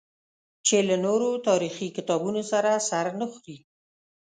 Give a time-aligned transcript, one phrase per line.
[0.65, 3.57] چې له نورو تاریخي کتابونو سره سر نه خوري.